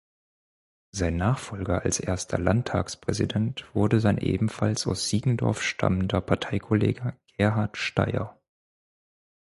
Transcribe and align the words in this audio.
Sein 0.91 1.15
Nachfolger 1.17 1.83
als 1.83 1.99
erster 1.99 2.39
Landtagspräsident 2.39 3.65
wurde 3.75 3.99
sein 3.99 4.17
ebenfalls 4.17 4.87
aus 4.87 5.07
Siegendorf 5.09 5.61
stammender 5.61 6.21
Parteikollege 6.21 7.15
Gerhard 7.37 7.77
Steier. 7.77 8.35